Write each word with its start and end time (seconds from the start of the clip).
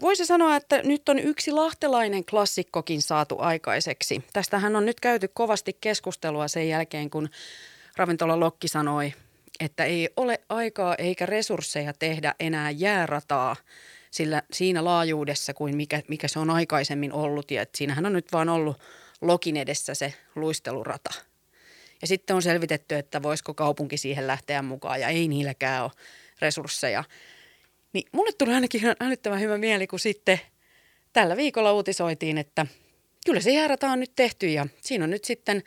voisi 0.00 0.26
sanoa, 0.26 0.56
että 0.56 0.82
nyt 0.82 1.08
on 1.08 1.18
yksi 1.18 1.50
lahtelainen 1.50 2.24
klassikkokin 2.24 3.02
saatu 3.02 3.36
aikaiseksi. 3.38 4.24
Tästähän 4.32 4.76
on 4.76 4.86
nyt 4.86 5.00
käyty 5.00 5.28
kovasti 5.28 5.76
keskustelua 5.80 6.48
sen 6.48 6.68
jälkeen, 6.68 7.10
kun 7.10 7.28
ravintola 7.96 8.40
Lokki 8.40 8.68
sanoi, 8.68 9.12
että 9.60 9.84
ei 9.84 10.08
ole 10.16 10.40
aikaa 10.48 10.94
eikä 10.94 11.26
resursseja 11.26 11.92
tehdä 11.92 12.34
enää 12.40 12.70
jäärataa 12.70 13.56
sillä 14.10 14.42
siinä 14.52 14.84
laajuudessa 14.84 15.54
kuin 15.54 15.76
mikä, 15.76 16.02
mikä 16.08 16.28
se 16.28 16.38
on 16.38 16.50
aikaisemmin 16.50 17.12
ollut. 17.12 17.50
Ja 17.50 17.66
siinähän 17.74 18.06
on 18.06 18.12
nyt 18.12 18.32
vaan 18.32 18.48
ollut 18.48 18.76
Lokin 19.20 19.56
edessä 19.56 19.94
se 19.94 20.14
luistelurata. 20.34 21.14
Ja 22.00 22.06
sitten 22.06 22.36
on 22.36 22.42
selvitetty, 22.42 22.94
että 22.94 23.22
voisiko 23.22 23.54
kaupunki 23.54 23.96
siihen 23.96 24.26
lähteä 24.26 24.62
mukaan 24.62 25.00
ja 25.00 25.08
ei 25.08 25.28
niilläkään 25.28 25.84
ole 25.84 25.90
resursseja. 26.40 27.04
Niin 27.92 28.08
mulle 28.12 28.32
tuli 28.32 28.52
ainakin 28.52 28.80
ihan 28.80 28.96
älyttömän 29.00 29.40
hyvä 29.40 29.58
mieli, 29.58 29.86
kun 29.86 29.98
sitten 29.98 30.40
tällä 31.12 31.36
viikolla 31.36 31.72
uutisoitiin, 31.72 32.38
että 32.38 32.66
kyllä 33.26 33.40
se 33.40 33.50
jäärata 33.50 33.90
on 33.90 34.00
nyt 34.00 34.12
tehty 34.16 34.48
ja 34.48 34.66
siinä 34.80 35.04
on 35.04 35.10
nyt 35.10 35.24
sitten 35.24 35.62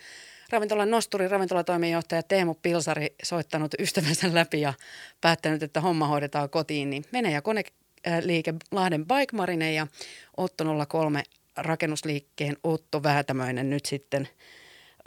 ravintolan 0.50 0.92
nosturi, 0.92 1.28
ravintolatoimenjohtaja 1.28 2.24
Teemu 2.24 2.54
Pilsari 2.54 3.16
soittanut 3.24 3.74
ystävänsä 3.80 4.34
läpi 4.34 4.62
ja 4.62 4.74
päättänyt, 5.22 5.64
että 5.64 5.82
homma 5.82 6.08
hoidetaan 6.08 6.50
kotiin, 6.50 6.90
niin 6.90 7.06
mene 7.12 7.32
ja 7.32 7.42
koneliike 7.42 8.54
Lahden 8.72 9.06
Bike 9.06 9.38
Marine 9.38 9.74
ja 9.74 9.88
Otto 10.38 10.86
03 10.88 11.24
rakennusliikkeen 11.58 12.58
Otto 12.64 13.04
Väätämöinen 13.04 13.70
nyt 13.70 13.86
sitten 13.86 14.30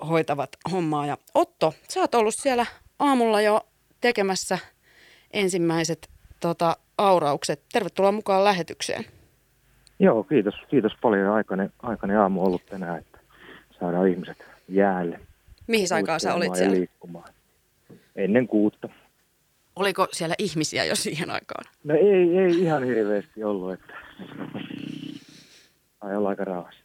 hoitavat 0.08 0.56
hommaa. 0.72 1.06
Ja 1.06 1.18
Otto, 1.34 1.74
sä 1.88 2.00
oot 2.00 2.14
ollut 2.14 2.34
siellä 2.34 2.66
aamulla 2.98 3.40
jo 3.40 3.68
tekemässä 4.00 4.58
ensimmäiset 5.30 6.13
tota, 6.48 6.76
auraukset. 6.98 7.62
Tervetuloa 7.72 8.12
mukaan 8.12 8.44
lähetykseen. 8.44 9.04
Joo, 9.98 10.24
kiitos, 10.24 10.54
kiitos 10.68 10.92
paljon. 11.02 11.34
Aikainen, 11.34 11.72
aikainen 11.82 12.18
aamu 12.18 12.44
ollut 12.44 12.66
tänään, 12.66 12.98
että 12.98 13.18
saadaan 13.80 14.08
ihmiset 14.08 14.44
jäälle. 14.68 15.20
Mihin 15.66 15.88
aikaan 15.92 16.20
sä 16.20 16.34
olit 16.34 16.54
siellä? 16.54 16.74
Liikkumaan. 16.74 17.28
Ennen 18.16 18.48
kuutta. 18.48 18.88
Oliko 19.76 20.08
siellä 20.12 20.34
ihmisiä 20.38 20.84
jo 20.84 20.96
siihen 20.96 21.30
aikaan? 21.30 21.64
No 21.84 21.94
ei, 21.94 22.38
ei 22.38 22.60
ihan 22.60 22.84
hirveästi 22.84 23.44
ollut, 23.44 23.72
että 23.72 23.94
ai 26.00 26.16
olla 26.16 26.28
aika 26.28 26.44
rauhassa. 26.44 26.80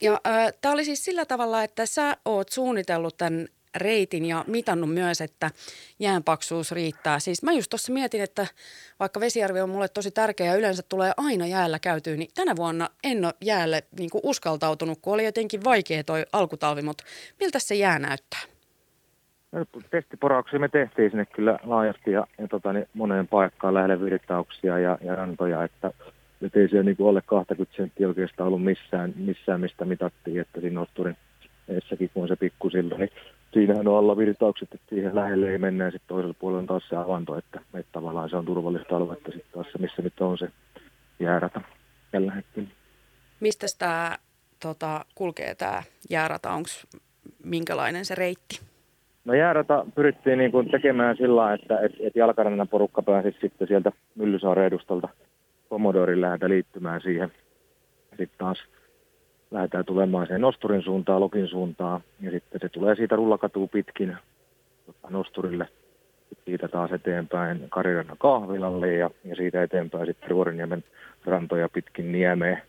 Ja 0.00 0.20
äh, 0.26 0.52
tämä 0.60 0.72
oli 0.72 0.84
siis 0.84 1.04
sillä 1.04 1.24
tavalla, 1.24 1.62
että 1.62 1.86
sä 1.86 2.16
oot 2.24 2.48
suunnitellut 2.48 3.16
tämän 3.16 3.48
reitin 3.76 4.24
ja 4.24 4.44
mitannut 4.46 4.94
myös, 4.94 5.20
että 5.20 5.50
jäänpaksuus 5.98 6.72
riittää. 6.72 7.18
Siis 7.18 7.42
mä 7.42 7.52
just 7.52 7.70
tuossa 7.70 7.92
mietin, 7.92 8.22
että 8.22 8.46
vaikka 9.00 9.20
vesiarvi 9.20 9.60
on 9.60 9.70
mulle 9.70 9.88
tosi 9.88 10.10
tärkeä 10.10 10.46
ja 10.46 10.56
yleensä 10.56 10.82
tulee 10.88 11.12
aina 11.16 11.46
jäällä 11.46 11.78
käytyä, 11.78 12.16
niin 12.16 12.30
tänä 12.34 12.56
vuonna 12.56 12.88
en 13.04 13.24
ole 13.24 13.34
jäälle 13.44 13.82
niin 13.98 14.10
kuin 14.10 14.22
uskaltautunut, 14.24 14.98
kun 15.02 15.14
oli 15.14 15.24
jotenkin 15.24 15.64
vaikea 15.64 16.04
toi 16.04 16.26
alkutalvi, 16.32 16.82
mutta 16.82 17.04
miltä 17.40 17.58
se 17.58 17.74
jää 17.74 17.98
näyttää? 17.98 18.40
No, 19.52 19.64
testiporauksia 19.90 20.58
me 20.58 20.68
tehtiin 20.68 21.10
sinne 21.10 21.26
kyllä 21.26 21.58
laajasti 21.64 22.10
ja, 22.10 22.26
ja 22.38 22.48
tota, 22.48 22.72
niin 22.72 22.86
moneen 22.94 23.28
paikkaan 23.28 23.74
lähelle 23.74 24.00
virtauksia 24.00 24.78
ja, 24.78 24.98
ja 25.00 25.16
rantoja, 25.16 25.64
että 25.64 25.92
nyt 26.40 26.56
ei 26.56 26.68
siellä 26.68 26.84
niin 26.84 26.96
kuin 26.96 27.08
alle 27.08 27.22
20 27.26 27.76
senttiä 27.76 28.08
oikeastaan 28.08 28.46
ollut 28.46 28.64
missään, 28.64 29.14
missään 29.16 29.60
mistä 29.60 29.84
mitattiin, 29.84 30.40
että 30.40 30.60
siinä 30.60 30.80
Osturin 30.80 31.16
eessäkin, 31.68 32.10
kun 32.14 32.28
se 32.28 32.36
pikkusilta, 32.36 32.98
niin 32.98 33.10
siinähän 33.52 33.88
on 33.88 33.98
alla 33.98 34.16
virtaukset, 34.16 34.74
että 34.74 34.86
siihen 34.88 35.14
lähelle 35.14 35.50
ei 35.50 35.58
mennä 35.58 35.84
ja 35.84 35.90
sitten 35.90 36.08
toisella 36.08 36.34
puolella 36.38 36.60
on 36.60 36.66
taas 36.66 36.88
se 36.88 36.96
avanto, 36.96 37.38
että, 37.38 37.60
että 37.74 37.92
tavallaan 37.92 38.30
se 38.30 38.36
on 38.36 38.44
turvallista 38.44 38.96
aluetta 38.96 39.32
sitten 39.32 39.52
taas 39.52 39.66
se, 39.72 39.78
missä 39.78 40.02
nyt 40.02 40.20
on 40.20 40.38
se 40.38 40.48
jäärata 41.20 41.60
tällä 42.10 42.32
hetkellä. 42.32 42.68
Mistä 43.40 43.66
tämä 43.78 44.16
tota, 44.62 45.04
kulkee 45.14 45.54
tämä 45.54 45.82
jäärata? 46.10 46.50
Onko 46.50 46.68
minkälainen 47.44 48.04
se 48.04 48.14
reitti? 48.14 48.60
No 49.24 49.34
jäärata 49.34 49.86
pyrittiin 49.94 50.38
niin 50.38 50.52
kuin 50.52 50.70
tekemään 50.70 51.16
sillä 51.16 51.54
että 51.54 51.80
et, 51.80 51.92
et 52.00 52.16
jalkarannan 52.16 52.68
porukka 52.68 53.02
pääsisi 53.02 53.38
sitten 53.40 53.68
sieltä 53.68 53.92
Myllysaaren 54.14 54.64
edustalta 54.64 55.08
Pomodorin 55.68 56.20
läheltä 56.20 56.48
liittymään 56.48 57.00
siihen. 57.00 57.32
Sitten 58.08 58.38
taas 58.38 58.58
lähdetään 59.50 59.84
tulemaan 59.84 60.26
sen 60.26 60.40
Nosturin 60.40 60.82
suuntaan, 60.82 61.20
Lokin 61.20 61.48
suuntaan, 61.48 62.00
ja 62.20 62.30
sitten 62.30 62.60
se 62.60 62.68
tulee 62.68 62.94
siitä 62.94 63.16
rullakatuu 63.16 63.68
pitkin 63.68 64.16
tota, 64.86 65.08
Nosturille, 65.10 65.68
siitä 66.44 66.68
taas 66.68 66.92
eteenpäin 66.92 67.66
Karirannan 67.70 68.18
kahvilalle 68.18 68.94
ja, 68.94 69.10
ja 69.24 69.36
siitä 69.36 69.62
eteenpäin 69.62 70.06
sitten 70.06 70.30
Ruoriniemen 70.30 70.84
rantoja 71.24 71.68
pitkin 71.68 72.12
Niemeen, 72.12 72.62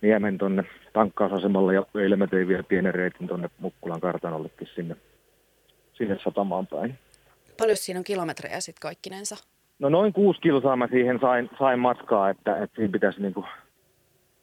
Niemen 0.00 0.38
tuonne 0.38 0.64
tankkausasemalle 0.92 1.74
ja 1.74 1.86
eilen 1.94 2.18
mä 2.18 2.26
tein 2.26 2.48
vielä 2.48 2.62
pienen 2.62 2.94
reitin 2.94 3.28
tuonne 3.28 3.50
Mukkulan 3.58 4.00
kartanollekin 4.00 4.68
sinne, 4.74 4.96
sinne 5.92 6.18
satamaan 6.24 6.66
päin. 6.66 6.98
Paljon 7.58 7.76
siinä 7.76 7.98
on 7.98 8.04
kilometrejä 8.04 8.60
sitten 8.60 8.82
kaikkinensa? 8.82 9.36
No 9.78 9.88
noin 9.88 10.12
kuusi 10.12 10.40
kilsaa 10.40 10.76
mä 10.76 10.88
siihen 10.90 11.18
sain, 11.20 11.50
sain 11.58 11.78
matkaa, 11.78 12.30
että, 12.30 12.56
että 12.56 12.76
siinä 12.76 12.92
pitäisi 12.92 13.22
niin 13.22 13.34
kuin 13.34 13.46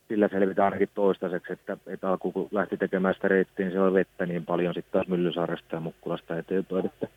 sillä 0.10 0.28
selvitä 0.28 0.66
ainakin 0.66 0.90
toistaiseksi, 0.96 1.54
että, 1.54 1.78
että 1.88 2.10
alkuun 2.10 2.34
kun 2.34 2.48
lähti 2.52 2.78
tekemään 2.78 3.14
sitä 3.14 3.28
reittiä, 3.28 3.66
niin 3.66 3.74
se 3.74 3.82
oli 3.82 3.94
vettä 3.94 4.26
niin 4.26 4.46
paljon 4.46 4.74
sitten 4.74 4.92
taas 4.92 5.08
Myllysaaresta 5.08 5.76
ja 5.76 5.80
Mukkulasta 5.80 6.38
eteenpäin, 6.38 6.86
että, 6.86 7.08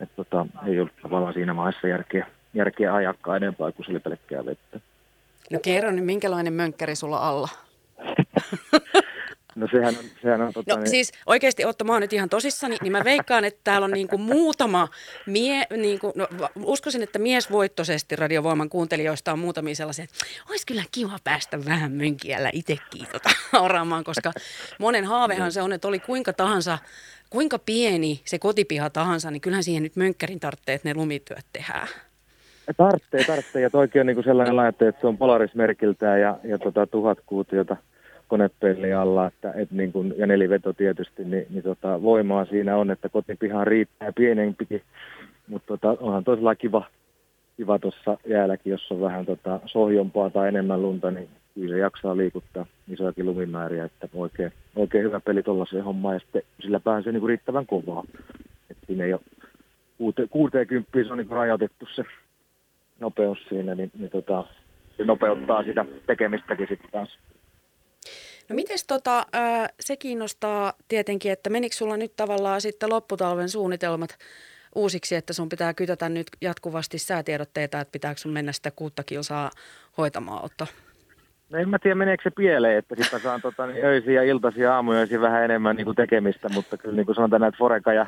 että 0.00 0.16
tota, 0.16 0.46
ei 0.66 0.80
ollut 0.80 0.92
tavallaan 1.02 1.34
siinä 1.34 1.54
maassa 1.54 1.88
järkeä, 1.88 2.26
järkeä 2.54 2.94
ajakkaa 2.94 3.36
enempää, 3.36 3.72
kuin 3.72 3.86
se 3.86 3.92
oli 3.92 4.00
pelkkää 4.00 4.46
vettä. 4.46 4.80
No 5.52 5.58
kerro 5.62 5.90
niin, 5.90 6.04
minkälainen 6.04 6.52
mönkkäri 6.52 6.94
sulla 6.94 7.28
alla? 7.28 7.48
No 9.60 9.68
sehän 9.70 9.94
on... 9.98 10.04
Sehän 10.22 10.40
on 10.40 10.52
tota, 10.52 10.74
no 10.74 10.80
niin... 10.80 10.90
siis 10.90 11.12
oikeasti 11.26 11.64
Otto, 11.64 11.84
mä 11.84 11.92
oon 11.92 12.02
nyt 12.02 12.12
ihan 12.12 12.28
tosissani, 12.28 12.76
niin 12.82 12.92
mä 12.92 13.04
veikkaan, 13.04 13.44
että 13.44 13.60
täällä 13.64 13.84
on 13.84 13.90
niinku 13.90 14.18
muutama 14.18 14.88
mie... 15.26 15.66
Niinku, 15.76 16.12
no, 16.16 16.28
uskoisin, 16.64 17.02
että 17.02 17.18
miesvoittoisesti 17.18 18.16
radiovoiman 18.16 18.68
kuuntelijoista 18.68 19.32
on 19.32 19.38
muutamia 19.38 19.74
sellaisia, 19.74 20.04
että 20.04 20.16
olisi 20.50 20.66
kyllä 20.66 20.82
kiva 20.92 21.18
päästä 21.24 21.64
vähän 21.64 21.92
mönkiällä 21.92 22.50
itsekin 22.52 23.06
tota, 23.12 23.30
oraamaan, 23.64 24.04
koska 24.04 24.32
monen 24.78 25.04
haavehan 25.04 25.52
se 25.52 25.62
on, 25.62 25.72
että 25.72 25.88
oli 25.88 25.98
kuinka 25.98 26.32
tahansa 26.32 26.78
kuinka 27.30 27.58
pieni 27.58 28.20
se 28.24 28.38
kotipiha 28.38 28.90
tahansa, 28.90 29.30
niin 29.30 29.40
kyllähän 29.40 29.64
siihen 29.64 29.82
nyt 29.82 29.96
mönkkärin 29.96 30.40
tarvitsee, 30.40 30.74
että 30.74 30.88
ne 30.88 30.94
lumityöt 30.94 31.46
tehdään. 31.52 31.88
Tarttee, 32.76 33.24
tarttee. 33.24 33.62
Ja 33.62 33.70
toikin 33.70 34.00
on 34.00 34.06
niin 34.06 34.24
sellainen 34.24 34.56
laite, 34.56 34.88
että 34.88 35.00
se 35.00 35.06
on 35.06 35.18
polarismerkiltään 35.18 36.20
ja, 36.20 36.38
ja 36.44 36.58
tota, 36.58 36.86
tuhat 36.86 37.18
kuutiota– 37.26 37.76
konepelli 38.30 38.92
alla, 38.92 39.26
että, 39.26 39.52
et 39.52 39.70
niin 39.70 39.92
kun, 39.92 40.14
ja 40.16 40.26
neliveto 40.26 40.72
tietysti, 40.72 41.24
niin, 41.24 41.46
niin 41.50 41.62
tota, 41.62 42.02
voimaa 42.02 42.44
siinä 42.44 42.76
on, 42.76 42.90
että 42.90 43.08
kotipihaan 43.08 43.66
riittää 43.66 44.12
pienempikin, 44.12 44.82
mutta 45.48 45.66
tota, 45.66 45.96
onhan 46.00 46.24
tosiaan 46.24 46.56
kiva, 46.56 46.84
kiva 47.56 47.78
tuossa 47.78 48.18
jäälläkin, 48.26 48.70
jos 48.70 48.92
on 48.92 49.00
vähän 49.00 49.26
tota, 49.26 49.60
sohjompaa 49.66 50.30
tai 50.30 50.48
enemmän 50.48 50.82
lunta, 50.82 51.10
niin 51.10 51.28
kyllä 51.54 51.74
se 51.74 51.78
jaksaa 51.78 52.16
liikuttaa 52.16 52.66
isoakin 52.88 53.26
lumimääriä, 53.26 53.84
että 53.84 54.08
oikein, 54.14 54.52
oikein 54.76 55.04
hyvä 55.04 55.20
peli 55.20 55.42
tuollaiseen 55.42 55.84
hommaan, 55.84 56.14
ja 56.14 56.20
sitten 56.20 56.42
sillä 56.60 56.80
pääsee 56.80 57.12
niin 57.12 57.28
riittävän 57.28 57.66
kovaa. 57.66 58.04
että 58.70 58.86
siinä 58.86 59.04
ei 59.04 59.12
ole 59.12 59.20
kuute, 59.98 60.26
60 60.26 60.90
se 60.92 61.12
on 61.12 61.18
niin 61.18 61.30
rajoitettu 61.30 61.86
se 61.94 62.04
nopeus 63.00 63.38
siinä, 63.48 63.74
niin, 63.74 63.90
niin 63.98 64.10
tota, 64.10 64.44
se 64.96 65.04
nopeuttaa 65.04 65.62
sitä 65.62 65.84
tekemistäkin 66.06 66.66
sitten 66.68 66.90
taas. 66.90 67.18
No 68.50 68.56
miten 68.56 68.76
tota, 68.86 69.26
se 69.80 69.96
kiinnostaa 69.96 70.72
tietenkin, 70.88 71.32
että 71.32 71.50
menikö 71.50 71.76
sulla 71.76 71.96
nyt 71.96 72.12
tavallaan 72.16 72.60
sitten 72.60 72.90
lopputalven 72.90 73.48
suunnitelmat 73.48 74.18
uusiksi, 74.74 75.14
että 75.14 75.32
sun 75.32 75.48
pitää 75.48 75.74
kytätä 75.74 76.08
nyt 76.08 76.26
jatkuvasti 76.40 76.98
säätiedotteita, 76.98 77.80
että 77.80 77.92
pitääkö 77.92 78.20
sun 78.20 78.32
mennä 78.32 78.52
sitä 78.52 78.70
kuutta 78.70 79.02
kilsaa 79.04 79.50
hoitamaan 79.98 80.44
Otto? 80.44 80.66
No 81.50 81.58
en 81.58 81.68
mä 81.68 81.78
tiedä, 81.78 81.94
meneekö 81.94 82.22
se 82.22 82.30
pieleen, 82.36 82.78
että 82.78 82.94
sitten 82.98 83.20
saan 83.20 83.40
tota, 83.40 83.66
niin 83.66 83.84
öisiä 83.84 84.12
ja 84.12 84.30
iltaisia 84.30 84.74
aamuja 84.74 85.20
vähän 85.20 85.44
enemmän 85.44 85.76
niin 85.76 85.84
kuin 85.84 85.96
tekemistä, 85.96 86.48
mutta 86.48 86.76
kyllä 86.76 86.96
niin 86.96 87.06
kuin 87.06 87.16
sanotaan, 87.16 87.44
että 87.44 87.58
Foreka 87.58 87.92
ja, 87.92 88.06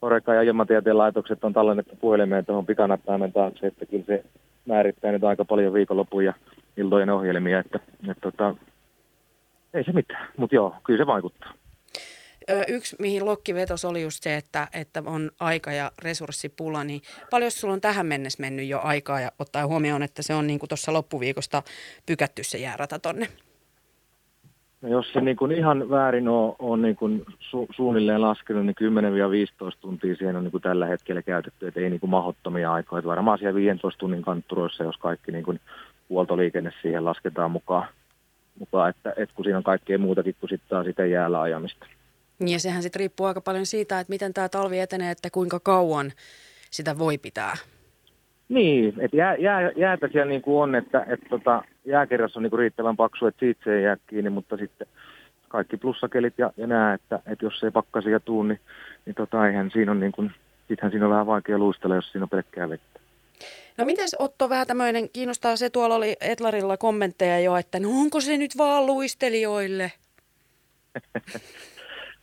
Foreka 0.00 0.34
ja 0.34 0.42
ilmatieteen 0.42 0.98
laitokset 0.98 1.44
on 1.44 1.52
tallennettu 1.52 1.96
puhelimeen 1.96 2.46
tuohon 2.46 2.66
pikanappaimen 2.66 3.32
taakse, 3.32 3.66
että 3.66 3.86
kyllä 3.86 4.04
se 4.04 4.24
määrittää 4.66 5.12
nyt 5.12 5.24
aika 5.24 5.44
paljon 5.44 5.74
viikonlopun 5.74 6.24
ja 6.24 6.32
iltojen 6.76 7.10
ohjelmia, 7.10 7.58
että, 7.58 7.80
että 8.10 8.20
tota, 8.20 8.54
ei 9.74 9.84
se 9.84 9.92
mitään, 9.92 10.28
mutta 10.36 10.54
joo, 10.54 10.74
kyllä 10.84 10.98
se 10.98 11.06
vaikuttaa. 11.06 11.52
Yksi, 12.68 12.96
mihin 12.98 13.24
Lokki 13.24 13.54
vetos, 13.54 13.84
oli 13.84 14.02
just 14.02 14.22
se, 14.22 14.36
että, 14.36 14.68
että 14.74 15.02
on 15.06 15.30
aika- 15.40 15.72
ja 15.72 15.90
resurssipula, 16.02 16.84
niin 16.84 17.00
paljon 17.30 17.50
sulla 17.50 17.74
on 17.74 17.80
tähän 17.80 18.06
mennessä 18.06 18.40
mennyt 18.40 18.68
jo 18.68 18.80
aikaa 18.82 19.20
ja 19.20 19.32
ottaa 19.38 19.66
huomioon, 19.66 20.02
että 20.02 20.22
se 20.22 20.34
on 20.34 20.46
niin 20.46 20.60
tuossa 20.68 20.92
loppuviikosta 20.92 21.62
pykätty 22.06 22.44
se 22.44 22.58
jäärata 22.58 22.98
tonne? 22.98 23.28
No 24.82 24.88
jos 24.88 25.12
se 25.12 25.20
niin 25.20 25.36
kuin 25.36 25.52
ihan 25.52 25.90
väärin 25.90 26.28
on, 26.28 26.56
on 26.58 26.82
niin 26.82 26.96
kuin 26.96 27.24
su, 27.38 27.66
suunnilleen 27.76 28.20
laskenut, 28.20 28.66
niin 28.66 28.76
10-15 29.74 29.76
tuntia 29.80 30.16
siihen 30.16 30.36
on 30.36 30.44
niin 30.44 30.50
kuin 30.50 30.62
tällä 30.62 30.86
hetkellä 30.86 31.22
käytetty, 31.22 31.66
että 31.66 31.80
ei 31.80 31.90
niin 31.90 32.00
kuin 32.00 32.10
mahdottomia 32.10 32.72
aikoja. 32.72 33.04
Varmaan 33.04 33.38
siellä 33.38 33.54
15 33.54 33.98
tunnin 33.98 34.22
kantturoissa, 34.22 34.84
jos 34.84 34.96
kaikki 34.96 35.32
niin 35.32 35.44
kuin 35.44 35.60
huoltoliikenne 36.08 36.72
siihen 36.82 37.04
lasketaan 37.04 37.50
mukaan, 37.50 37.88
mukaan 38.62 38.90
että, 38.90 39.10
että 39.16 39.34
kun 39.34 39.44
siinä 39.44 39.58
on 39.58 39.64
kaikkea 39.64 39.98
muutakin 39.98 40.34
kuin 40.40 40.50
sitten 40.50 40.68
taas 40.68 40.86
sitä 40.86 41.06
jäällä 41.06 41.40
ajamista. 41.40 41.86
Niin 42.38 42.52
ja 42.52 42.60
sehän 42.60 42.82
sitten 42.82 43.00
riippuu 43.00 43.26
aika 43.26 43.40
paljon 43.40 43.66
siitä, 43.66 44.00
että 44.00 44.10
miten 44.10 44.34
tämä 44.34 44.48
talvi 44.48 44.78
etenee, 44.78 45.10
että 45.10 45.30
kuinka 45.30 45.60
kauan 45.60 46.12
sitä 46.70 46.98
voi 46.98 47.18
pitää. 47.18 47.56
Niin, 48.48 48.94
että 48.98 49.16
jää, 49.16 49.36
jää, 49.36 49.70
jäätä 49.76 50.08
siellä 50.12 50.30
niin 50.30 50.42
kuin 50.42 50.62
on, 50.62 50.74
että, 50.74 51.04
että 51.08 51.26
tota, 51.30 51.62
jääkerras 51.84 52.36
on 52.36 52.42
niin 52.42 52.50
kuin 52.50 52.58
riittävän 52.58 52.96
paksu, 52.96 53.26
että 53.26 53.40
siitä 53.40 53.60
se 53.64 53.76
ei 53.76 53.82
jää 53.82 53.96
kiinni, 54.06 54.30
mutta 54.30 54.56
sitten 54.56 54.86
kaikki 55.48 55.76
plussakelit 55.76 56.34
ja, 56.38 56.52
ja 56.56 56.66
nämä, 56.66 56.94
että, 56.94 57.20
että 57.26 57.44
jos 57.44 57.64
ei 57.64 57.70
pakkasia 57.70 58.20
tuu, 58.20 58.42
niin, 58.42 58.60
niin 59.06 59.14
tota, 59.14 59.46
eihän 59.46 59.70
siinä 59.70 59.92
on 59.92 60.00
niin 60.00 60.12
kuin, 60.12 60.30
sittenhän 60.68 60.90
siinä 60.90 61.06
on 61.06 61.12
vähän 61.12 61.26
vaikea 61.26 61.58
luistella, 61.58 61.94
jos 61.94 62.12
siinä 62.12 62.24
on 62.24 62.28
pelkkää 62.28 62.68
vettä. 62.68 62.91
No 63.78 63.84
miten 63.84 64.08
Otto 64.18 64.48
vähän 64.48 64.66
tämmöinen, 64.66 65.08
kiinnostaa 65.12 65.56
se, 65.56 65.70
tuolla 65.70 65.94
oli 65.94 66.16
Etlarilla 66.20 66.76
kommentteja 66.76 67.40
jo, 67.40 67.56
että 67.56 67.80
no 67.80 67.88
onko 67.90 68.20
se 68.20 68.36
nyt 68.36 68.58
vaan 68.58 68.86
luistelijoille? 68.86 69.92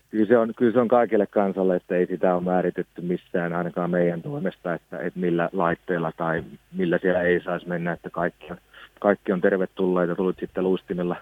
kyllä, 0.10 0.25
se 0.25 0.38
on, 0.38 0.54
kyllä 0.57 0.71
se 0.71 0.80
on 0.80 0.88
kaikille 0.88 1.27
kansalle, 1.27 1.75
että 1.75 1.95
ei 1.95 2.06
sitä 2.06 2.36
ole 2.36 2.44
määritetty 2.44 3.01
missään 3.01 3.54
ainakaan 3.54 3.92
meidän 3.92 4.21
toimesta, 4.21 4.74
että, 4.74 5.00
että 5.00 5.19
millä 5.19 5.50
laitteella 5.54 6.12
tai 6.18 6.44
millä 6.71 7.00
siellä 7.01 7.21
ei 7.21 7.42
saisi 7.44 7.68
mennä, 7.68 7.92
että 7.92 8.10
kaikki 8.10 8.45
on, 8.51 8.57
kaikki 9.00 9.31
on 9.31 9.42
tervetulleita, 9.42 10.16
tulit 10.16 10.39
sitten 10.39 10.63
luistimilla, 10.63 11.16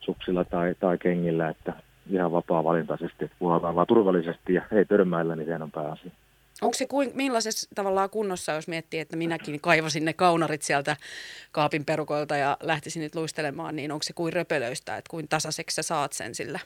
suksilla 0.00 0.44
tai, 0.44 0.74
tai 0.80 0.98
kengillä, 0.98 1.48
että 1.48 1.72
ihan 2.10 2.32
vapaa-valintaisesti, 2.32 3.24
että 3.24 3.36
puhutaan 3.38 3.74
vaan 3.74 3.86
turvallisesti 3.86 4.54
ja 4.54 4.62
ei 4.72 4.84
törmäillä, 4.84 5.36
niin 5.36 5.46
sehän 5.46 5.62
on 5.62 5.70
pääasia. 5.70 6.10
Onko 6.62 6.74
se 6.74 6.86
kuin, 6.86 7.10
millaisessa 7.14 7.68
tavallaan 7.74 8.10
kunnossa, 8.10 8.52
jos 8.52 8.68
miettii, 8.68 9.00
että 9.00 9.16
minäkin 9.16 9.60
kaivasin 9.60 10.04
ne 10.04 10.12
kaunarit 10.12 10.62
sieltä 10.62 10.96
kaapin 11.52 11.84
perukoilta 11.84 12.36
ja 12.36 12.56
lähtisin 12.62 13.02
nyt 13.02 13.14
luistelemaan, 13.14 13.76
niin 13.76 13.92
onko 13.92 14.02
se 14.02 14.12
kuin 14.12 14.32
röpelöistä, 14.32 14.96
että 14.96 15.10
kuin 15.10 15.28
tasaiseksi 15.28 15.74
sä 15.74 15.82
saat 15.82 16.12
sen 16.12 16.34
sillä 16.34 16.60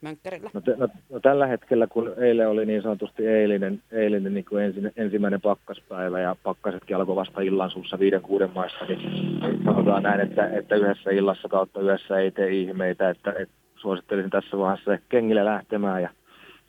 mönkkärillä? 0.00 0.50
No, 0.54 0.60
no, 0.76 0.88
no, 1.10 1.20
tällä 1.20 1.46
hetkellä, 1.46 1.86
kun 1.86 2.14
eilen 2.16 2.48
oli 2.48 2.66
niin 2.66 2.82
sanotusti 2.82 3.26
eilinen, 3.26 3.82
eilinen 3.92 4.34
niin 4.34 4.44
kuin 4.44 4.64
ensin, 4.64 4.92
ensimmäinen 4.96 5.40
pakkaspäivä 5.40 6.20
ja 6.20 6.36
pakkasetkin 6.42 6.96
alkoi 6.96 7.16
vasta 7.16 7.40
illan 7.40 7.70
suussa 7.70 7.98
viiden 7.98 8.22
kuuden 8.22 8.50
maissa, 8.54 8.84
niin, 8.84 9.64
sanotaan 9.64 10.02
näin, 10.02 10.20
että, 10.20 10.46
että 10.46 10.76
yhdessä 10.76 11.10
illassa 11.10 11.48
kautta 11.48 11.80
yhdessä 11.80 12.18
ei 12.18 12.30
tee 12.30 12.50
ihmeitä, 12.50 13.10
että, 13.10 13.30
että 13.38 13.54
suosittelisin 13.76 14.30
tässä 14.30 14.58
vaiheessa 14.58 14.98
kengille 15.08 15.44
lähtemään 15.44 16.02
ja 16.02 16.10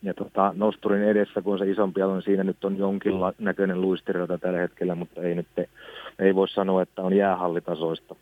ja 0.06 0.14
tota, 0.14 0.54
nosturin 0.56 1.04
edessä, 1.04 1.42
kun 1.42 1.58
se 1.58 1.70
isompi 1.70 2.02
on, 2.02 2.22
siinä 2.22 2.44
nyt 2.44 2.66
on 2.66 2.78
jonkin 2.78 3.14
näköinen 3.40 3.82
luistirata 3.82 4.38
tällä 4.38 4.60
hetkellä, 4.60 4.96
mutta 4.96 5.22
ei 5.22 5.36
nyt 5.36 5.48
ei 6.20 6.36
voi 6.36 6.50
sanoa, 6.50 6.82
että 6.82 7.02
on 7.02 7.14
jäähallitasoista 7.14 8.16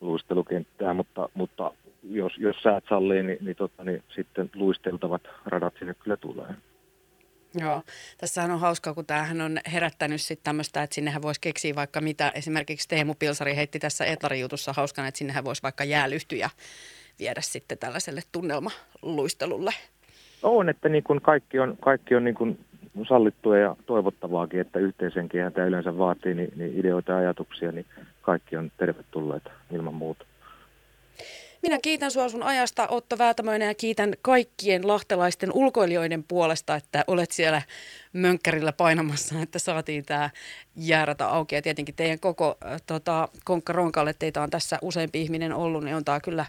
luistelukenttää, 0.00 0.94
mutta, 0.94 1.28
mutta 1.34 1.72
jos, 2.02 2.32
jos 2.38 2.56
säät 2.62 2.84
sallii, 2.88 3.22
niin, 3.22 3.38
niin, 3.40 3.56
tota, 3.56 3.84
niin 3.84 4.02
sitten 4.14 4.50
luisteltavat 4.54 5.22
radat 5.46 5.74
sinne 5.78 5.94
kyllä 5.94 6.16
tulee. 6.16 6.54
Joo, 7.60 7.82
tässähän 8.18 8.50
on 8.50 8.60
hauskaa, 8.60 8.94
kun 8.94 9.06
tämähän 9.06 9.40
on 9.40 9.58
herättänyt 9.72 10.20
sitten 10.20 10.44
tämmöistä, 10.44 10.82
että 10.82 10.94
sinnehän 10.94 11.22
voisi 11.22 11.40
keksiä 11.40 11.74
vaikka 11.74 12.00
mitä. 12.00 12.32
Esimerkiksi 12.34 12.88
Teemu 12.88 13.14
Pilsari 13.14 13.56
heitti 13.56 13.78
tässä 13.78 14.04
Etlari-jutussa 14.04 14.72
hauskana, 14.72 15.08
että 15.08 15.18
sinnehän 15.18 15.44
voisi 15.44 15.62
vaikka 15.62 15.84
jäälyhtyjä 15.84 16.50
viedä 17.18 17.40
sitten 17.40 17.78
tällaiselle 17.78 18.20
tunnelmaluistelulle. 18.32 19.74
On, 20.44 20.68
että 20.68 20.88
niin 20.88 21.04
kuin 21.04 21.20
kaikki 21.20 21.58
on, 21.58 21.76
kaikki 21.80 22.14
on 22.14 22.24
niin 22.24 22.34
kuin 22.34 22.58
sallittua 23.08 23.58
ja 23.58 23.76
toivottavaakin, 23.86 24.60
että 24.60 24.78
yhteisenkin 24.78 25.40
tämä 25.54 25.66
yleensä 25.66 25.98
vaatii 25.98 26.34
niin, 26.34 26.52
niin 26.56 26.80
ideoita 26.80 27.12
ja 27.12 27.18
ajatuksia, 27.18 27.72
niin 27.72 27.86
kaikki 28.22 28.56
on 28.56 28.70
tervetulleita 28.76 29.50
ilman 29.72 29.94
muuta. 29.94 30.24
Minä 31.62 31.78
kiitän 31.82 32.10
sinua 32.10 32.28
sun 32.28 32.42
ajasta 32.42 32.88
Otto 32.88 33.18
Väätämöinen 33.18 33.68
ja 33.68 33.74
kiitän 33.74 34.14
kaikkien 34.22 34.88
lahtelaisten 34.88 35.50
ulkoilijoiden 35.52 36.24
puolesta, 36.28 36.74
että 36.74 37.04
olet 37.06 37.30
siellä 37.30 37.62
mönkkärillä 38.12 38.72
painamassa, 38.72 39.40
että 39.42 39.58
saatiin 39.58 40.04
tämä 40.04 40.30
jäärata 40.76 41.26
auki. 41.26 41.54
Ja 41.54 41.62
tietenkin 41.62 41.94
teidän 41.94 42.20
koko 42.20 42.56
äh, 42.66 42.82
tota, 42.86 43.28
konkkaronkalle, 43.44 44.14
teitä 44.18 44.42
on 44.42 44.50
tässä 44.50 44.78
useampi 44.82 45.22
ihminen 45.22 45.52
ollut, 45.52 45.84
niin 45.84 45.96
on 45.96 46.04
tämä 46.04 46.20
kyllä 46.20 46.46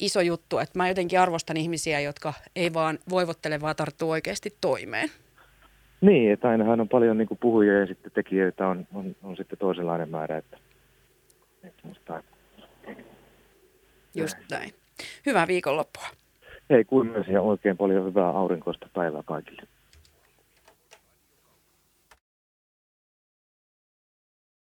iso 0.00 0.20
juttu. 0.20 0.58
Että 0.58 0.78
mä 0.78 0.88
jotenkin 0.88 1.20
arvostan 1.20 1.56
ihmisiä, 1.56 2.00
jotka 2.00 2.32
ei 2.56 2.74
vaan 2.74 2.98
voivottele, 3.10 3.60
vaan 3.60 3.76
tarttuu 3.76 4.10
oikeasti 4.10 4.56
toimeen. 4.60 5.08
Niin, 6.00 6.32
että 6.32 6.48
ainahan 6.48 6.80
on 6.80 6.88
paljon 6.88 7.18
niin 7.18 7.28
puhujia 7.40 7.80
ja 7.80 7.86
sitten 7.86 8.12
tekijöitä 8.12 8.66
on, 8.66 8.86
on, 8.94 9.16
on 9.22 9.36
sitten 9.36 9.58
toisenlainen 9.58 10.08
määrä. 10.08 10.38
Että, 10.38 10.56
että 11.62 11.88
Just 14.14 14.36
näin. 14.50 14.70
Hyvää 15.26 15.46
viikonloppua. 15.46 16.06
Ei 16.70 16.84
kuin 16.84 17.08
myös 17.08 17.26
ja 17.28 17.42
oikein 17.42 17.76
paljon 17.76 18.04
hyvää 18.04 18.30
aurinkoista 18.30 18.88
päivää 18.94 19.22
kaikille. 19.22 19.62